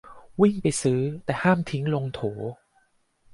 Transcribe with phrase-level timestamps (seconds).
[0.41, 2.21] วิ่งไปซื้อ แต่ห้ามทิ้งลงโถ